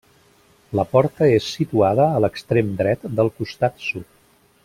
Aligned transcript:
La 0.79 0.85
porta 0.93 1.27
és 1.33 1.49
situada 1.57 2.07
a 2.15 2.23
l'extrem 2.25 2.73
dret 2.81 3.07
del 3.21 3.31
costat 3.43 3.87
sud. 3.93 4.11